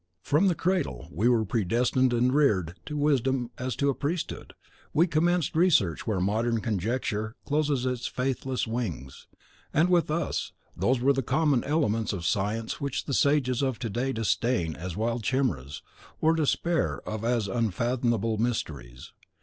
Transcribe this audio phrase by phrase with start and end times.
[0.23, 4.53] From the cradle we were predestined and reared to wisdom as to a priesthood.
[4.95, 9.27] We commenced research where modern Conjecture closes its faithless wings.
[9.71, 14.11] And with us, those were common elements of science which the sages of to day
[14.11, 15.83] disdain as wild chimeras,
[16.19, 19.13] or despair of as unfathomable mysteries.